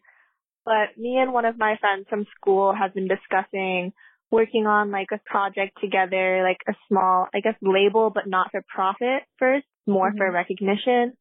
But 0.64 0.96
me 0.98 1.18
and 1.18 1.32
one 1.32 1.44
of 1.44 1.58
my 1.58 1.76
friends 1.80 2.06
from 2.08 2.26
school 2.36 2.74
have 2.78 2.94
been 2.94 3.08
discussing 3.08 3.92
working 4.30 4.66
on 4.66 4.90
like 4.90 5.08
a 5.12 5.20
project 5.24 5.78
together, 5.80 6.42
like 6.42 6.60
a 6.68 6.76
small, 6.88 7.28
I 7.34 7.40
guess, 7.40 7.54
label, 7.62 8.10
but 8.10 8.26
not 8.26 8.50
for 8.50 8.62
profit 8.68 9.22
first, 9.38 9.66
more 9.86 10.10
mm-hmm. 10.10 10.18
for 10.18 10.32
recognition. 10.32 11.14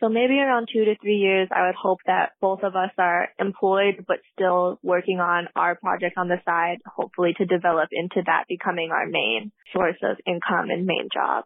So 0.00 0.08
maybe 0.08 0.38
around 0.38 0.68
two 0.72 0.84
to 0.84 0.96
three 1.00 1.16
years, 1.16 1.48
I 1.54 1.66
would 1.66 1.76
hope 1.76 1.98
that 2.06 2.32
both 2.40 2.60
of 2.64 2.74
us 2.74 2.90
are 2.98 3.28
employed, 3.38 4.04
but 4.08 4.18
still 4.32 4.80
working 4.82 5.20
on 5.20 5.46
our 5.54 5.76
project 5.76 6.18
on 6.18 6.26
the 6.28 6.38
side, 6.44 6.78
hopefully 6.84 7.34
to 7.38 7.44
develop 7.46 7.88
into 7.92 8.20
that 8.26 8.44
becoming 8.48 8.90
our 8.90 9.06
main 9.06 9.52
source 9.72 9.98
of 10.02 10.16
income 10.26 10.70
and 10.70 10.86
main 10.86 11.08
job 11.12 11.44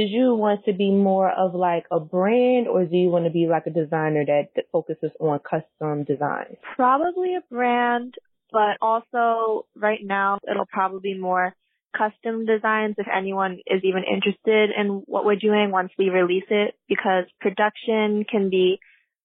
did 0.00 0.08
you 0.08 0.34
want 0.34 0.64
to 0.64 0.72
be 0.72 0.90
more 0.90 1.30
of 1.30 1.54
like 1.54 1.84
a 1.90 2.00
brand 2.00 2.66
or 2.68 2.86
do 2.86 2.96
you 2.96 3.10
want 3.10 3.26
to 3.26 3.30
be 3.30 3.46
like 3.46 3.66
a 3.66 3.70
designer 3.70 4.24
that, 4.24 4.48
that 4.56 4.64
focuses 4.72 5.10
on 5.20 5.38
custom 5.40 6.04
design? 6.04 6.56
Probably 6.74 7.34
a 7.34 7.42
brand, 7.50 8.14
but 8.50 8.78
also 8.80 9.66
right 9.76 10.00
now 10.02 10.38
it'll 10.50 10.64
probably 10.64 11.12
be 11.12 11.20
more 11.20 11.54
custom 11.94 12.46
designs 12.46 12.94
if 12.96 13.08
anyone 13.14 13.58
is 13.66 13.82
even 13.84 14.04
interested 14.10 14.70
in 14.74 15.02
what 15.04 15.26
we're 15.26 15.36
doing 15.36 15.70
once 15.70 15.92
we 15.98 16.08
release 16.08 16.48
it 16.48 16.74
because 16.88 17.24
production 17.38 18.24
can 18.24 18.48
be 18.48 18.78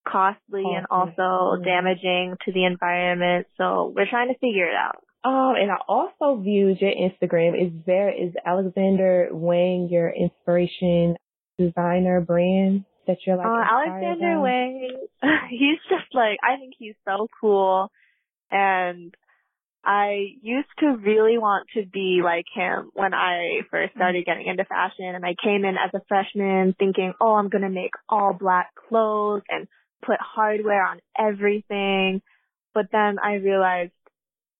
costly 0.05 0.65
and 0.75 0.88
also 0.91 1.15
mm-hmm. 1.55 1.63
damaging 1.63 2.36
to 2.44 2.51
the 2.51 2.65
environment. 2.65 3.48
So 3.58 3.94
we're 3.96 4.10
trying 4.10 4.27
to 4.27 4.39
figure 4.39 4.67
it 4.67 4.75
out. 4.75 5.04
Um, 5.25 5.55
and 5.60 5.72
I 5.72 5.77
also 5.88 6.39
viewed 6.39 6.79
your 6.79 6.91
Instagram. 6.91 7.60
Is 7.60 7.74
there 7.88 8.10
is 8.10 8.34
Alexander 8.46 9.29
Wang 9.32 9.89
your 9.89 10.10
inspiration 10.10 11.15
designer 11.58 12.22
brand 12.22 12.86
that 13.08 13.17
you're 13.25 13.36
like? 13.36 13.48
Uh, 13.48 13.63
Alexander 13.67 14.39
Wang, 14.39 15.08
he's 15.50 15.79
just 15.89 16.13
like 16.13 16.38
I 16.44 16.60
think 16.60 16.75
he's 16.77 16.94
so 17.05 17.27
cool, 17.41 17.91
and 18.51 19.15
I 19.84 20.27
used 20.44 20.70
to 20.82 20.96
really 20.96 21.39
want 21.39 21.70
to 21.74 21.88
be 21.88 22.22
like 22.24 22.46
him 22.53 22.91
when 22.94 23.15
I 23.15 23.62
first 23.72 23.94
mm-hmm. 23.94 24.00
started 24.00 24.25
getting 24.25 24.46
into 24.46 24.65
fashion, 24.65 25.05
and 25.05 25.25
I 25.25 25.34
came 25.44 25.65
in 25.65 25.75
as 25.75 25.89
a 25.96 26.05
freshman 26.08 26.75
thinking, 26.77 27.13
oh, 27.20 27.34
I'm 27.34 27.50
gonna 27.50 27.72
make 27.72 27.94
all 28.08 28.34
black 28.39 28.75
clothes 28.89 29.41
and 29.50 29.67
put 30.05 30.17
hardware 30.20 30.86
on 30.86 31.00
everything. 31.17 32.22
But 32.75 32.91
then 32.91 33.17
I 33.17 33.36
realized 33.36 33.94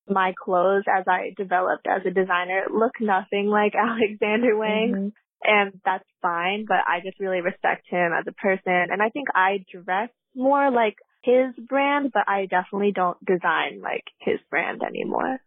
my 0.08 0.34
clothes 0.44 0.84
as 0.88 1.06
I 1.08 1.34
developed 1.36 1.88
as 1.88 2.02
a 2.06 2.12
designer 2.12 2.66
look 2.72 2.94
nothing 3.00 3.48
like 3.48 3.74
Alexander 3.76 4.56
Wang. 4.58 4.94
Mm-hmm. 4.96 5.08
and 5.44 5.82
that's 5.84 6.08
fine, 6.22 6.66
but 6.68 6.78
I 6.88 7.00
just 7.04 7.20
really 7.20 7.42
respect 7.42 7.86
him 7.90 8.12
as 8.18 8.26
a 8.28 8.34
person. 8.34 8.90
And 8.92 9.02
I 9.02 9.10
think 9.10 9.28
I 9.34 9.66
dress 9.72 10.10
more 10.36 10.72
like 10.72 10.96
his 11.24 11.56
brand, 11.68 12.12
but 12.14 12.24
I 12.28 12.46
definitely 12.46 12.92
don't 12.94 13.18
design 13.26 13.82
like 13.82 14.04
his 14.20 14.40
brand 14.50 14.82
anymore. 14.84 15.40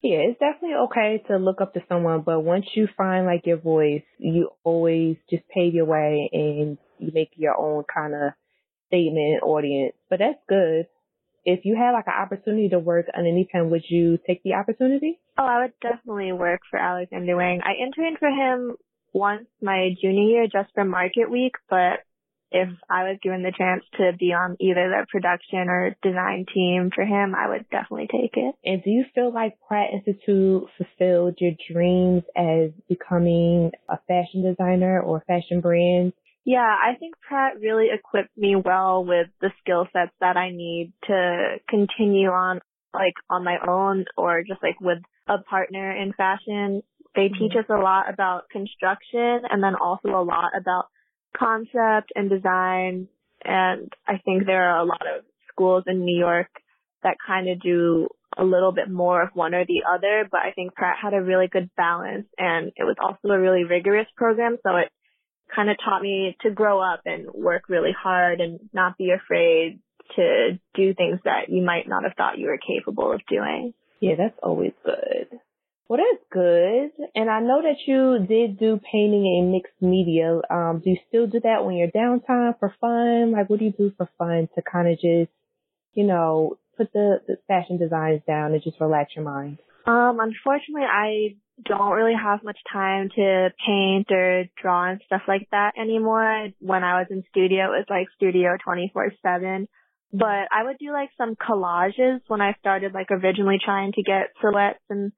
Yeah, 0.00 0.18
it's 0.30 0.38
definitely 0.38 0.76
okay 0.86 1.24
to 1.26 1.38
look 1.38 1.60
up 1.60 1.74
to 1.74 1.80
someone, 1.88 2.22
but 2.24 2.40
once 2.40 2.66
you 2.74 2.86
find 2.96 3.26
like 3.26 3.46
your 3.46 3.56
voice, 3.56 4.04
you 4.18 4.50
always 4.62 5.16
just 5.28 5.42
pave 5.48 5.74
your 5.74 5.86
way 5.86 6.30
and 6.32 6.78
you 7.00 7.10
make 7.12 7.30
your 7.34 7.58
own 7.58 7.82
kind 7.92 8.14
of 8.14 8.32
statement 8.86 9.42
audience. 9.42 9.94
But 10.08 10.20
that's 10.20 10.38
good. 10.48 10.86
If 11.48 11.64
you 11.64 11.76
had 11.76 11.92
like 11.92 12.06
an 12.06 12.12
opportunity 12.12 12.68
to 12.68 12.78
work 12.78 13.06
underneath 13.16 13.48
him, 13.50 13.70
would 13.70 13.84
you 13.88 14.18
take 14.26 14.42
the 14.42 14.52
opportunity? 14.52 15.18
Oh, 15.38 15.46
I 15.46 15.62
would 15.62 15.72
definitely 15.80 16.32
work 16.32 16.60
for 16.70 16.78
Alexander 16.78 17.36
Wang. 17.36 17.60
I 17.64 17.82
interned 17.82 18.18
for 18.18 18.28
him 18.28 18.76
once 19.14 19.46
my 19.62 19.94
junior 19.98 20.24
year 20.24 20.46
just 20.46 20.68
for 20.74 20.84
market 20.84 21.30
week, 21.30 21.54
but 21.70 22.00
if 22.50 22.68
I 22.90 23.04
was 23.04 23.18
given 23.22 23.42
the 23.42 23.52
chance 23.56 23.82
to 23.96 24.12
be 24.18 24.34
on 24.34 24.58
either 24.60 24.90
the 24.90 25.06
production 25.10 25.70
or 25.70 25.96
design 26.02 26.44
team 26.52 26.90
for 26.94 27.04
him, 27.04 27.34
I 27.34 27.48
would 27.48 27.64
definitely 27.70 28.08
take 28.12 28.36
it. 28.36 28.54
And 28.62 28.82
do 28.82 28.90
you 28.90 29.06
feel 29.14 29.32
like 29.32 29.56
Pratt 29.66 29.88
Institute 29.94 30.68
fulfilled 30.76 31.38
your 31.40 31.52
dreams 31.72 32.24
as 32.36 32.72
becoming 32.90 33.72
a 33.88 33.98
fashion 34.06 34.42
designer 34.42 35.00
or 35.00 35.24
fashion 35.26 35.62
brand? 35.62 36.12
Yeah, 36.48 36.60
I 36.60 36.94
think 36.98 37.14
Pratt 37.20 37.60
really 37.60 37.88
equipped 37.92 38.34
me 38.34 38.56
well 38.56 39.04
with 39.04 39.26
the 39.42 39.50
skill 39.60 39.86
sets 39.92 40.12
that 40.20 40.38
I 40.38 40.48
need 40.48 40.94
to 41.06 41.56
continue 41.68 42.30
on 42.30 42.60
like 42.94 43.12
on 43.28 43.44
my 43.44 43.58
own 43.68 44.06
or 44.16 44.42
just 44.48 44.62
like 44.62 44.80
with 44.80 44.96
a 45.26 45.42
partner 45.42 45.94
in 45.94 46.14
fashion. 46.14 46.82
They 47.14 47.28
mm-hmm. 47.28 47.34
teach 47.38 47.52
us 47.52 47.66
a 47.68 47.76
lot 47.76 48.10
about 48.10 48.48
construction 48.48 49.42
and 49.50 49.62
then 49.62 49.74
also 49.74 50.08
a 50.08 50.24
lot 50.24 50.52
about 50.58 50.86
concept 51.36 52.12
and 52.14 52.30
design. 52.30 53.08
And 53.44 53.92
I 54.06 54.16
think 54.24 54.46
there 54.46 54.70
are 54.70 54.78
a 54.78 54.86
lot 54.86 55.02
of 55.02 55.26
schools 55.52 55.84
in 55.86 56.06
New 56.06 56.18
York 56.18 56.48
that 57.02 57.18
kind 57.26 57.50
of 57.50 57.60
do 57.60 58.08
a 58.38 58.44
little 58.44 58.72
bit 58.72 58.88
more 58.88 59.20
of 59.20 59.34
one 59.34 59.54
or 59.54 59.66
the 59.66 59.82
other, 59.86 60.26
but 60.30 60.40
I 60.40 60.52
think 60.52 60.74
Pratt 60.74 60.96
had 61.02 61.12
a 61.12 61.20
really 61.20 61.48
good 61.48 61.68
balance 61.76 62.26
and 62.38 62.68
it 62.74 62.84
was 62.84 62.96
also 62.98 63.34
a 63.34 63.38
really 63.38 63.64
rigorous 63.64 64.06
program. 64.16 64.56
So 64.62 64.74
it 64.76 64.88
kind 65.54 65.70
of 65.70 65.76
taught 65.84 66.02
me 66.02 66.36
to 66.42 66.50
grow 66.50 66.80
up 66.80 67.00
and 67.04 67.26
work 67.32 67.68
really 67.68 67.92
hard 67.92 68.40
and 68.40 68.60
not 68.72 68.98
be 68.98 69.10
afraid 69.10 69.80
to 70.16 70.58
do 70.74 70.94
things 70.94 71.20
that 71.24 71.48
you 71.48 71.62
might 71.62 71.88
not 71.88 72.04
have 72.04 72.14
thought 72.16 72.38
you 72.38 72.46
were 72.46 72.58
capable 72.58 73.12
of 73.12 73.20
doing. 73.28 73.74
Yeah, 74.00 74.14
that's 74.16 74.38
always 74.42 74.72
good. 74.84 75.38
Well, 75.88 75.98
that's 75.98 76.24
good. 76.30 76.90
And 77.14 77.30
I 77.30 77.40
know 77.40 77.62
that 77.62 77.78
you 77.86 78.26
did 78.26 78.58
do 78.58 78.78
painting 78.92 79.24
in 79.24 79.52
mixed 79.52 79.80
media. 79.80 80.40
Um, 80.50 80.82
do 80.84 80.90
you 80.90 80.98
still 81.08 81.26
do 81.26 81.40
that 81.40 81.64
when 81.64 81.76
you're 81.76 81.88
downtime 81.88 82.58
for 82.58 82.74
fun? 82.80 83.32
Like, 83.32 83.48
what 83.48 83.58
do 83.58 83.64
you 83.64 83.72
do 83.72 83.92
for 83.96 84.08
fun 84.18 84.48
to 84.54 84.62
kind 84.62 84.88
of 84.88 84.94
just, 84.96 85.30
you 85.94 86.04
know, 86.04 86.58
put 86.76 86.92
the, 86.92 87.20
the 87.26 87.38
fashion 87.48 87.78
designs 87.78 88.20
down 88.26 88.52
and 88.52 88.62
just 88.62 88.80
relax 88.80 89.12
your 89.16 89.24
mind? 89.24 89.58
Um, 89.86 90.18
unfortunately, 90.20 90.84
I 90.84 91.36
don't 91.64 91.92
really 91.92 92.14
have 92.14 92.44
much 92.44 92.58
time 92.72 93.08
to 93.14 93.50
paint 93.66 94.10
or 94.10 94.44
draw 94.60 94.90
and 94.90 95.00
stuff 95.06 95.22
like 95.26 95.48
that 95.50 95.72
anymore. 95.78 96.48
When 96.60 96.84
I 96.84 97.00
was 97.00 97.06
in 97.10 97.24
studio, 97.30 97.72
it 97.72 97.78
was 97.78 97.86
like 97.90 98.06
studio 98.16 98.56
24-7. 98.66 99.66
But 100.12 100.48
I 100.50 100.64
would 100.64 100.78
do 100.78 100.92
like 100.92 101.10
some 101.18 101.34
collages 101.36 102.20
when 102.28 102.40
I 102.40 102.54
started 102.60 102.94
like 102.94 103.10
originally 103.10 103.58
trying 103.62 103.92
to 103.92 104.02
get 104.02 104.30
silhouettes 104.40 104.78
and 104.88 105.12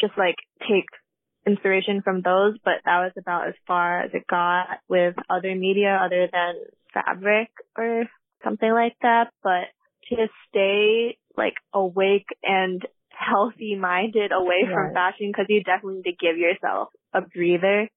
just 0.00 0.14
like 0.16 0.36
take 0.66 0.86
inspiration 1.46 2.02
from 2.02 2.22
those, 2.22 2.56
but 2.64 2.74
that 2.84 3.00
was 3.00 3.12
about 3.18 3.48
as 3.48 3.54
far 3.66 4.00
as 4.02 4.10
it 4.14 4.26
got 4.28 4.78
with 4.88 5.14
other 5.28 5.54
media 5.54 5.98
other 6.02 6.28
than 6.32 6.54
fabric 6.92 7.48
or 7.76 8.04
something 8.44 8.70
like 8.70 8.96
that. 9.02 9.30
But 9.42 9.68
to 10.08 10.28
stay 10.48 11.18
like 11.36 11.54
awake 11.72 12.26
and 12.42 12.82
healthy 13.20 13.76
minded 13.76 14.32
away 14.32 14.64
right. 14.64 14.72
from 14.72 14.94
fashion 14.94 15.28
because 15.28 15.46
you 15.48 15.62
definitely 15.62 16.02
need 16.02 16.10
to 16.10 16.16
give 16.16 16.38
yourself 16.38 16.88
a 17.12 17.20
breather. 17.20 17.88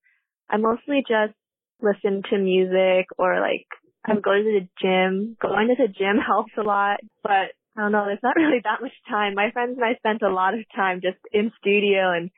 I 0.49 0.57
mostly 0.57 1.03
just 1.07 1.33
listen 1.81 2.23
to 2.29 2.37
music 2.37 3.07
or 3.17 3.39
like 3.39 3.67
I'm 4.05 4.21
going 4.21 4.43
to 4.43 4.59
the 4.59 4.67
gym. 4.81 5.37
Going 5.41 5.69
to 5.69 5.75
the 5.79 5.87
gym 5.87 6.17
helps 6.19 6.51
a 6.57 6.61
lot, 6.61 6.97
but 7.23 7.55
I 7.75 7.81
don't 7.81 7.91
know, 7.91 8.05
there's 8.05 8.19
not 8.23 8.35
really 8.41 8.59
that 8.63 8.81
much 8.81 8.91
time. 9.09 9.33
My 9.35 9.51
friends 9.51 9.77
and 9.77 9.85
I 9.85 9.95
spent 9.97 10.21
a 10.21 10.33
lot 10.33 10.53
of 10.53 10.59
time 10.75 10.99
just 11.01 11.17
in 11.31 11.51
studio 11.59 12.11
and 12.11 12.29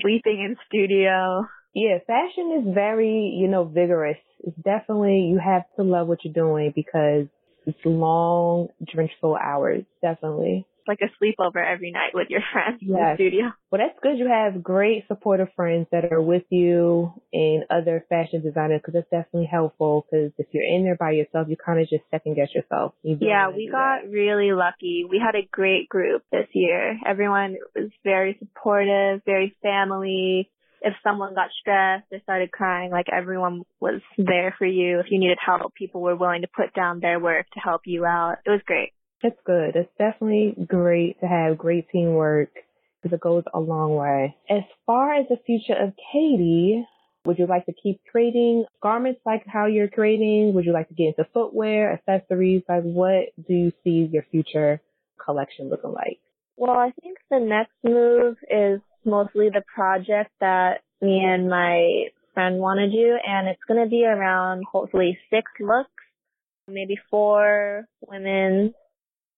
sleeping 0.00 0.42
in 0.42 0.56
studio. 0.66 1.46
Yeah, 1.74 1.98
fashion 2.06 2.62
is 2.62 2.74
very, 2.74 3.34
you 3.36 3.48
know, 3.48 3.64
vigorous. 3.64 4.18
It's 4.40 4.56
definitely, 4.56 5.28
you 5.30 5.40
have 5.44 5.62
to 5.76 5.82
love 5.82 6.06
what 6.06 6.24
you're 6.24 6.34
doing 6.34 6.72
because 6.74 7.26
it's 7.66 7.78
long, 7.84 8.68
drenchful 8.92 9.36
hours, 9.36 9.84
definitely 10.02 10.66
like 10.86 11.00
a 11.02 11.10
sleepover 11.22 11.64
every 11.64 11.90
night 11.90 12.12
with 12.14 12.28
your 12.30 12.40
friends 12.52 12.78
yes. 12.80 12.90
in 12.90 12.96
the 12.96 13.14
studio. 13.16 13.52
Well, 13.70 13.80
that's 13.80 13.98
good. 14.02 14.18
You 14.18 14.28
have 14.28 14.62
great 14.62 15.04
supportive 15.08 15.48
friends 15.56 15.86
that 15.90 16.12
are 16.12 16.22
with 16.22 16.44
you 16.50 17.12
and 17.32 17.64
other 17.70 18.04
fashion 18.08 18.42
designers 18.42 18.80
because 18.80 18.94
that's 18.94 19.10
definitely 19.10 19.48
helpful 19.50 20.06
because 20.06 20.32
if 20.38 20.46
you're 20.52 20.64
in 20.64 20.84
there 20.84 20.96
by 20.96 21.12
yourself, 21.12 21.48
you 21.48 21.56
kind 21.56 21.80
of 21.80 21.88
just 21.88 22.04
second 22.10 22.36
guess 22.36 22.48
yourself. 22.54 22.94
You 23.02 23.18
yeah, 23.20 23.48
we 23.48 23.68
got 23.70 24.02
that. 24.02 24.10
really 24.10 24.52
lucky. 24.52 25.04
We 25.08 25.20
had 25.24 25.34
a 25.34 25.46
great 25.50 25.88
group 25.88 26.22
this 26.30 26.48
year. 26.52 26.98
Everyone 27.06 27.56
was 27.74 27.90
very 28.04 28.36
supportive, 28.38 29.22
very 29.24 29.56
family. 29.62 30.50
If 30.80 30.92
someone 31.02 31.34
got 31.34 31.48
stressed 31.60 32.12
or 32.12 32.20
started 32.24 32.52
crying, 32.52 32.90
like 32.90 33.06
everyone 33.10 33.62
was 33.80 34.02
there 34.18 34.54
for 34.58 34.66
you. 34.66 35.00
If 35.00 35.06
you 35.08 35.18
needed 35.18 35.38
help, 35.44 35.74
people 35.74 36.02
were 36.02 36.14
willing 36.14 36.42
to 36.42 36.48
put 36.54 36.74
down 36.74 37.00
their 37.00 37.18
work 37.18 37.46
to 37.54 37.60
help 37.60 37.82
you 37.86 38.04
out. 38.04 38.36
It 38.44 38.50
was 38.50 38.60
great. 38.66 38.92
It's 39.24 39.40
good. 39.46 39.74
It's 39.74 39.90
definitely 39.96 40.54
great 40.66 41.18
to 41.20 41.26
have 41.26 41.56
great 41.56 41.88
teamwork 41.88 42.50
because 43.02 43.14
it 43.14 43.22
goes 43.22 43.42
a 43.54 43.58
long 43.58 43.94
way. 43.94 44.36
As 44.50 44.64
far 44.84 45.14
as 45.14 45.24
the 45.30 45.38
future 45.46 45.72
of 45.72 45.94
Katie, 46.12 46.86
would 47.24 47.38
you 47.38 47.46
like 47.46 47.64
to 47.64 47.72
keep 47.72 48.02
creating 48.12 48.66
garments 48.82 49.22
like 49.24 49.46
how 49.46 49.64
you're 49.64 49.88
creating? 49.88 50.52
Would 50.52 50.66
you 50.66 50.74
like 50.74 50.88
to 50.88 50.94
get 50.94 51.14
into 51.16 51.26
footwear, 51.32 51.94
accessories? 51.94 52.64
Like 52.68 52.82
what 52.82 53.30
do 53.48 53.54
you 53.54 53.72
see 53.82 54.10
your 54.12 54.26
future 54.30 54.82
collection 55.24 55.70
looking 55.70 55.92
like? 55.92 56.18
Well, 56.58 56.76
I 56.76 56.92
think 57.00 57.16
the 57.30 57.40
next 57.40 57.72
move 57.82 58.36
is 58.50 58.82
mostly 59.06 59.48
the 59.48 59.62
project 59.74 60.32
that 60.40 60.82
me 61.00 61.24
and 61.24 61.48
my 61.48 62.08
friend 62.34 62.58
want 62.58 62.78
to 62.78 62.90
do, 62.90 63.16
and 63.26 63.48
it's 63.48 63.62
going 63.66 63.82
to 63.82 63.88
be 63.88 64.04
around 64.04 64.64
hopefully 64.70 65.18
six 65.30 65.50
looks, 65.60 65.88
maybe 66.68 66.98
four 67.10 67.86
women's 68.06 68.74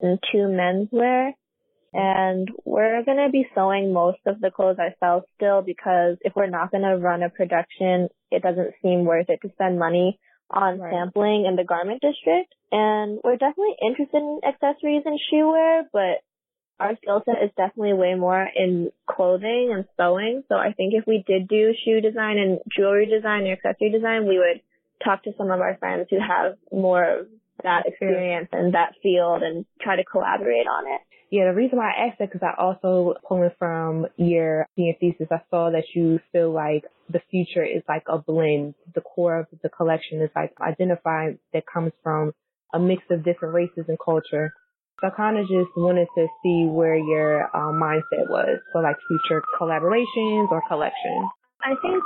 and 0.00 0.18
two 0.32 0.48
menswear. 0.48 1.32
And 1.92 2.48
we're 2.64 3.04
going 3.04 3.24
to 3.24 3.30
be 3.30 3.46
sewing 3.54 3.92
most 3.92 4.18
of 4.26 4.40
the 4.40 4.50
clothes 4.50 4.78
ourselves 4.78 5.24
still 5.36 5.62
because 5.62 6.18
if 6.20 6.34
we're 6.36 6.50
not 6.50 6.70
going 6.70 6.82
to 6.82 6.98
run 6.98 7.22
a 7.22 7.30
production, 7.30 8.08
it 8.30 8.42
doesn't 8.42 8.74
seem 8.82 9.04
worth 9.04 9.30
it 9.30 9.40
to 9.42 9.52
spend 9.52 9.78
money 9.78 10.18
on 10.50 10.78
right. 10.78 10.92
sampling 10.92 11.46
in 11.46 11.56
the 11.56 11.64
garment 11.64 12.02
district. 12.02 12.54
And 12.70 13.18
we're 13.24 13.38
definitely 13.38 13.76
interested 13.80 14.18
in 14.18 14.40
accessories 14.46 15.02
and 15.06 15.18
shoe 15.30 15.48
wear, 15.48 15.88
but 15.92 16.20
our 16.78 16.96
skill 16.96 17.22
set 17.24 17.42
is 17.42 17.50
definitely 17.56 17.94
way 17.94 18.14
more 18.14 18.46
in 18.54 18.90
clothing 19.08 19.72
and 19.72 19.86
sewing. 19.96 20.42
So 20.48 20.56
I 20.56 20.72
think 20.72 20.92
if 20.94 21.06
we 21.06 21.24
did 21.26 21.48
do 21.48 21.72
shoe 21.84 22.00
design 22.00 22.38
and 22.38 22.58
jewelry 22.76 23.06
design 23.06 23.46
or 23.46 23.52
accessory 23.52 23.90
design, 23.90 24.28
we 24.28 24.38
would 24.38 24.60
talk 25.02 25.22
to 25.24 25.32
some 25.38 25.50
of 25.50 25.60
our 25.60 25.76
friends 25.78 26.08
who 26.10 26.18
have 26.20 26.56
more 26.70 27.26
that 27.62 27.84
experience 27.86 28.48
and 28.52 28.74
that 28.74 28.94
field 29.02 29.42
and 29.42 29.64
try 29.80 29.96
to 29.96 30.04
collaborate 30.04 30.66
on 30.66 30.86
it. 30.86 31.00
Yeah, 31.30 31.50
the 31.50 31.56
reason 31.56 31.78
why 31.78 31.90
I 31.90 32.06
asked 32.06 32.18
that 32.20 32.30
because 32.32 32.46
I 32.46 32.60
also 32.60 33.14
pulling 33.26 33.50
from 33.58 34.06
your 34.16 34.68
thesis, 34.76 35.26
I 35.30 35.40
saw 35.50 35.70
that 35.70 35.84
you 35.94 36.20
feel 36.32 36.52
like 36.52 36.84
the 37.10 37.20
future 37.30 37.64
is 37.64 37.82
like 37.88 38.04
a 38.08 38.18
blend. 38.18 38.74
The 38.94 39.00
core 39.00 39.40
of 39.40 39.46
the 39.62 39.68
collection 39.68 40.22
is 40.22 40.30
like 40.36 40.52
identified 40.60 41.38
that 41.52 41.64
comes 41.66 41.92
from 42.02 42.32
a 42.72 42.78
mix 42.78 43.02
of 43.10 43.24
different 43.24 43.54
races 43.54 43.86
and 43.88 43.98
culture. 44.02 44.52
So 45.00 45.08
I 45.08 45.10
kind 45.10 45.36
of 45.36 45.46
just 45.46 45.70
wanted 45.76 46.08
to 46.16 46.26
see 46.42 46.66
where 46.70 46.96
your 46.96 47.44
um, 47.54 47.80
mindset 47.80 48.30
was 48.30 48.60
for 48.72 48.82
like 48.82 48.96
future 49.08 49.42
collaborations 49.60 50.50
or 50.50 50.62
collections. 50.68 51.28
I 51.66 51.74
think 51.82 52.02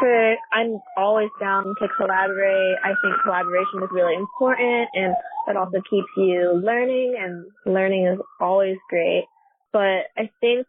for 0.00 0.36
I'm 0.52 0.80
always 0.96 1.28
down 1.38 1.64
to 1.64 1.88
collaborate. 1.98 2.76
I 2.82 2.94
think 3.02 3.14
collaboration 3.22 3.82
is 3.82 3.90
really 3.92 4.14
important 4.14 4.88
and 4.94 5.14
it 5.48 5.56
also 5.56 5.82
keeps 5.90 6.08
you 6.16 6.62
learning 6.64 7.16
and 7.20 7.44
learning 7.66 8.06
is 8.06 8.18
always 8.40 8.78
great. 8.88 9.26
But 9.70 10.08
I 10.16 10.30
think 10.40 10.66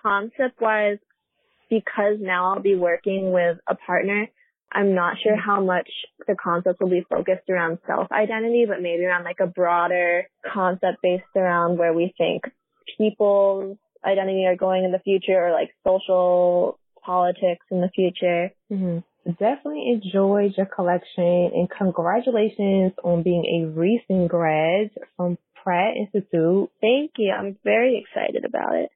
concept 0.00 0.60
wise, 0.60 0.98
because 1.70 2.18
now 2.20 2.52
I'll 2.52 2.62
be 2.62 2.76
working 2.76 3.32
with 3.32 3.58
a 3.68 3.74
partner, 3.74 4.28
I'm 4.72 4.94
not 4.94 5.16
sure 5.20 5.36
how 5.36 5.60
much 5.60 5.88
the 6.28 6.36
concept 6.36 6.80
will 6.80 6.88
be 6.88 7.04
focused 7.10 7.50
around 7.50 7.78
self 7.84 8.06
identity, 8.12 8.64
but 8.66 8.80
maybe 8.80 9.04
around 9.04 9.24
like 9.24 9.40
a 9.40 9.46
broader 9.48 10.28
concept 10.54 10.98
based 11.02 11.24
around 11.34 11.78
where 11.78 11.92
we 11.92 12.14
think 12.16 12.44
people's 12.96 13.76
identity 14.04 14.46
are 14.46 14.56
going 14.56 14.84
in 14.84 14.92
the 14.92 15.00
future 15.00 15.48
or 15.48 15.50
like 15.50 15.70
social 15.86 16.78
politics 17.04 17.64
in 17.70 17.80
the 17.80 17.90
future. 17.94 18.50
Mm-hmm. 18.70 19.30
definitely 19.32 19.92
enjoyed 19.92 20.54
your 20.56 20.66
collection 20.66 21.50
and 21.54 21.68
congratulations 21.70 22.92
on 23.04 23.22
being 23.22 23.44
a 23.44 23.78
recent 23.78 24.28
grad 24.28 24.90
from 25.16 25.38
Pratt 25.62 25.94
Institute. 25.96 26.70
Thank 26.80 27.12
you. 27.18 27.32
I'm 27.32 27.56
very 27.64 28.04
excited 28.04 28.44
about 28.44 28.74
it. 28.74 28.90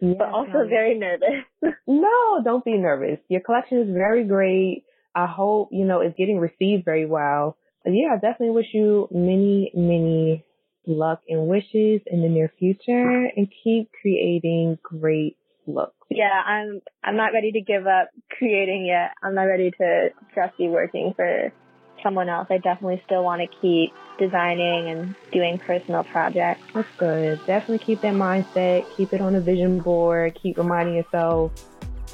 But 0.00 0.28
also 0.28 0.68
very 0.68 0.96
nervous. 0.96 1.44
no, 1.86 2.40
don't 2.44 2.64
be 2.64 2.76
nervous. 2.76 3.18
Your 3.28 3.40
collection 3.40 3.78
is 3.80 3.88
very 3.92 4.24
great. 4.24 4.84
I 5.14 5.26
hope, 5.26 5.70
you 5.72 5.84
know, 5.84 6.00
it's 6.00 6.16
getting 6.16 6.38
received 6.38 6.84
very 6.84 7.06
well. 7.06 7.56
But 7.84 7.92
yeah, 7.94 8.10
I 8.12 8.14
definitely 8.14 8.50
wish 8.50 8.66
you 8.72 9.08
many, 9.10 9.72
many 9.74 10.44
luck 10.86 11.20
and 11.28 11.48
wishes 11.48 12.00
in 12.06 12.22
the 12.22 12.28
near 12.28 12.52
future 12.58 13.30
and 13.36 13.48
keep 13.64 13.90
creating 14.00 14.78
great 14.82 15.36
looks. 15.66 15.97
Yeah, 16.10 16.42
I'm 16.44 16.80
I'm 17.04 17.16
not 17.16 17.32
ready 17.32 17.52
to 17.52 17.60
give 17.60 17.86
up 17.86 18.08
creating 18.36 18.86
yet. 18.86 19.12
I'm 19.22 19.34
not 19.34 19.42
ready 19.42 19.70
to 19.70 20.10
just 20.34 20.56
be 20.56 20.68
working 20.68 21.12
for 21.14 21.52
someone 22.02 22.28
else. 22.28 22.46
I 22.50 22.58
definitely 22.58 23.02
still 23.04 23.24
want 23.24 23.42
to 23.42 23.48
keep 23.60 23.92
designing 24.18 24.88
and 24.88 25.14
doing 25.32 25.58
personal 25.58 26.04
projects. 26.04 26.62
That's 26.74 26.88
good. 26.96 27.38
Definitely 27.46 27.78
keep 27.78 28.00
that 28.00 28.14
mindset. 28.14 28.86
Keep 28.96 29.12
it 29.12 29.20
on 29.20 29.34
a 29.34 29.40
vision 29.40 29.80
board. 29.80 30.38
Keep 30.42 30.58
reminding 30.58 30.96
yourself 30.96 31.52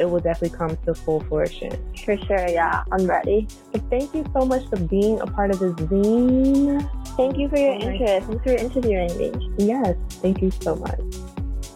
it 0.00 0.06
will 0.06 0.20
definitely 0.20 0.56
come 0.56 0.76
to 0.84 0.94
full 0.94 1.20
fruition. 1.20 1.70
For 2.04 2.16
sure, 2.16 2.48
yeah. 2.48 2.82
I'm 2.90 3.06
ready. 3.06 3.46
But 3.72 3.82
thank 3.90 4.12
you 4.12 4.24
so 4.32 4.44
much 4.44 4.68
for 4.68 4.76
being 4.76 5.20
a 5.20 5.26
part 5.26 5.52
of 5.52 5.60
this 5.60 5.72
zine. 5.74 6.88
Thank 7.16 7.38
you 7.38 7.48
for 7.48 7.56
your 7.56 7.74
oh 7.74 7.80
interest. 7.80 8.26
Thanks 8.26 8.42
for 8.42 8.54
interviewing 8.54 9.16
me. 9.16 9.54
Yes, 9.58 9.96
thank 10.20 10.42
you 10.42 10.50
so 10.50 10.74
much 10.74 10.98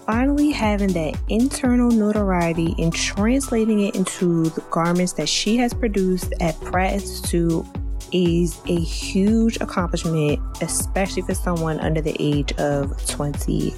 finally 0.08 0.50
having 0.50 0.90
that 0.94 1.14
internal 1.28 1.90
notoriety 1.90 2.74
and 2.78 2.94
translating 2.94 3.80
it 3.80 3.94
into 3.94 4.44
the 4.44 4.60
garments 4.70 5.12
that 5.12 5.28
she 5.28 5.58
has 5.58 5.74
produced 5.74 6.32
at 6.40 6.58
Pratt 6.62 6.94
Institute 6.94 7.62
is 8.10 8.58
a 8.68 8.80
huge 8.80 9.58
accomplishment, 9.60 10.40
especially 10.62 11.20
for 11.20 11.34
someone 11.34 11.78
under 11.80 12.00
the 12.00 12.16
age 12.18 12.52
of 12.52 13.06
25. 13.06 13.74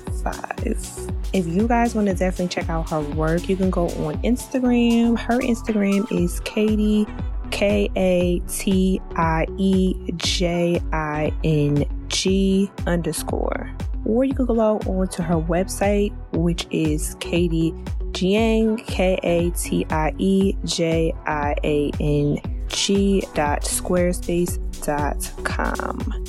If 1.33 1.47
you 1.49 1.67
guys 1.67 1.97
want 1.97 2.07
to 2.07 2.15
definitely 2.15 2.47
check 2.47 2.71
out 2.71 2.89
her 2.91 3.01
work, 3.01 3.49
you 3.49 3.57
can 3.57 3.71
go 3.71 3.89
on 3.89 4.23
Instagram. 4.23 5.19
Her 5.19 5.41
Instagram 5.41 6.07
is 6.13 6.39
Katie, 6.41 7.09
K 7.51 7.91
A 7.97 8.39
T 8.49 9.01
I 9.17 9.49
E 9.59 10.13
J 10.15 10.81
I 10.93 11.33
N 11.43 12.07
G 12.07 12.71
underscore 12.87 13.69
or 14.05 14.25
you 14.25 14.35
can 14.35 14.47
go 14.47 14.59
on 14.59 15.09
to 15.09 15.23
her 15.23 15.37
website, 15.37 16.13
which 16.33 16.67
is 16.71 17.17
Katie 17.21 17.73
Jiang, 18.13 18.85
K 18.87 19.19
A 19.23 19.51
T 19.51 19.87
I 19.91 20.13
E 20.19 20.57
J 20.65 21.15
I 21.27 21.55
A 21.65 21.91
N 22.01 22.39
G 22.69 23.23
dot 23.35 23.63
squarespace 23.63 24.59
dot 24.85 25.31
com. 25.45 26.25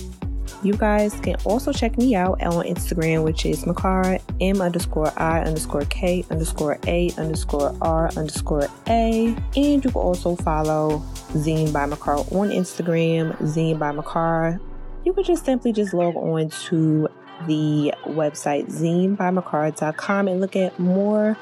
You 0.64 0.74
guys 0.74 1.20
can 1.22 1.38
also 1.44 1.74
check 1.74 1.98
me 1.98 2.14
out 2.14 2.40
on 2.44 2.66
Instagram, 2.66 3.24
which 3.24 3.48
is 3.48 3.64
Makara 3.64 4.22
M 4.40 4.62
underscore 4.62 5.12
I 5.20 5.42
underscore 5.42 5.86
K 5.86 6.24
underscore 6.30 6.78
A 6.86 7.12
underscore 7.18 7.76
R 7.82 8.12
underscore 8.16 8.68
A. 8.88 9.36
And 9.56 9.84
you 9.84 9.92
can 9.92 9.94
also 9.94 10.36
follow 10.36 11.00
Zine 11.32 11.74
by 11.74 11.88
Makara 11.88 12.32
on 12.32 12.50
Instagram, 12.50 13.36
Zine 13.38 13.80
by 13.80 13.92
Makara. 13.92 14.60
You 15.04 15.14
can 15.14 15.24
just 15.24 15.46
simply 15.46 15.74
just 15.74 15.96
log 15.96 16.16
on 16.16 16.50
to 16.50 17.10
the 17.48 17.94
website 18.06 18.72
zinebymakara.com 18.72 20.28
and 20.28 20.42
look 20.42 20.56
at 20.56 20.78
more 20.80 21.38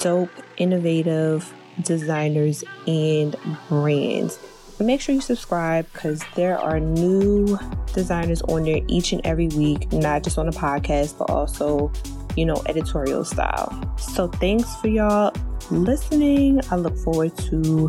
dope, 0.00 0.30
innovative 0.56 1.52
designers 1.80 2.64
and 2.86 3.36
brands. 3.68 4.38
make 4.80 5.00
sure 5.00 5.14
you 5.14 5.20
subscribe 5.20 5.86
because 5.92 6.24
there 6.34 6.58
are 6.58 6.80
new 6.80 7.56
designers 7.94 8.42
on 8.42 8.64
there 8.64 8.80
each 8.88 9.12
and 9.12 9.24
every 9.24 9.46
week, 9.48 9.92
not 9.92 10.24
just 10.24 10.38
on 10.38 10.46
the 10.46 10.52
podcast, 10.52 11.16
but 11.16 11.30
also, 11.30 11.92
you 12.36 12.44
know, 12.44 12.60
editorial 12.66 13.24
style. 13.24 13.96
So 13.96 14.26
thanks 14.26 14.74
for 14.76 14.88
y'all 14.88 15.32
listening. 15.70 16.60
I 16.70 16.76
look 16.76 16.96
forward 16.98 17.36
to 17.38 17.88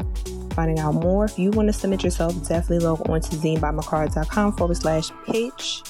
finding 0.54 0.78
out 0.78 0.94
more. 0.94 1.26
If 1.26 1.40
you 1.40 1.50
want 1.50 1.68
to 1.70 1.74
submit 1.74 2.04
yourself, 2.04 2.36
definitely 2.48 2.86
log 2.86 3.10
on 3.10 3.22
to 3.22 3.36
zinebymakara.com 3.38 4.54
forward 4.54 4.78
slash 4.78 5.10
pitch 5.26 5.82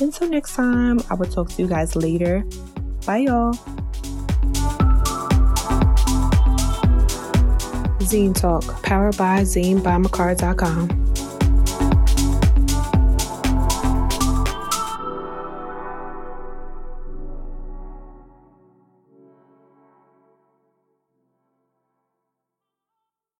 until 0.00 0.28
next 0.28 0.54
time, 0.54 1.00
I 1.10 1.14
will 1.14 1.26
talk 1.26 1.50
to 1.50 1.62
you 1.62 1.68
guys 1.68 1.96
later. 1.96 2.44
Bye, 3.06 3.18
y'all. 3.18 3.54
Zine 8.04 8.34
Talk, 8.34 8.82
powered 8.82 9.16
by 9.16 9.42
ZineByMakara.com. 9.42 11.03